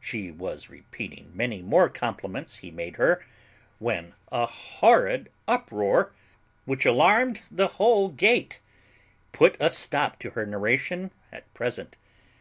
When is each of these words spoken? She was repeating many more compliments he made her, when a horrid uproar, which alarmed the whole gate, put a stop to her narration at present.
She 0.00 0.32
was 0.32 0.68
repeating 0.68 1.30
many 1.32 1.62
more 1.62 1.88
compliments 1.88 2.56
he 2.56 2.70
made 2.72 2.96
her, 2.96 3.24
when 3.78 4.12
a 4.32 4.44
horrid 4.44 5.30
uproar, 5.46 6.12
which 6.64 6.84
alarmed 6.84 7.42
the 7.48 7.68
whole 7.68 8.08
gate, 8.08 8.58
put 9.30 9.56
a 9.60 9.70
stop 9.70 10.18
to 10.18 10.30
her 10.30 10.44
narration 10.44 11.12
at 11.30 11.54
present. 11.54 11.96